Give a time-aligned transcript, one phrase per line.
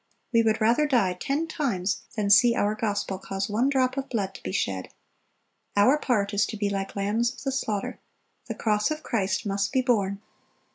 [0.33, 4.33] We would rather die ten times than see our gospel cause one drop of blood
[4.33, 4.89] to be shed.
[5.77, 7.99] Our part is to be like lambs of the slaughter.
[8.47, 10.19] The cross of Christ must be borne.